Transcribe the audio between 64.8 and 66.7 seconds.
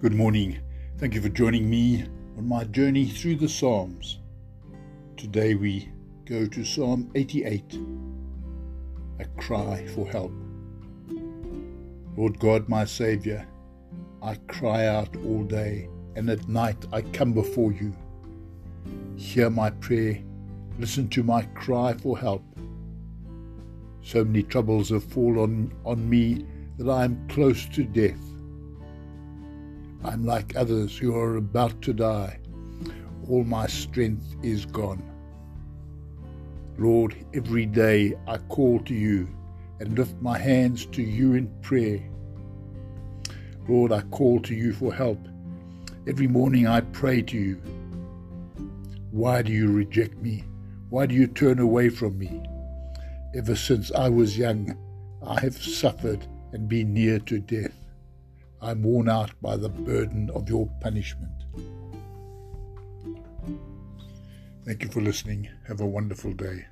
you for listening. Have a wonderful day.